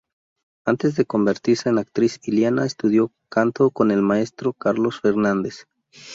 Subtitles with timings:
[0.65, 5.67] Antes de convertirse en actriz, Iliana estudió canto con el maestro Carlos Fernández.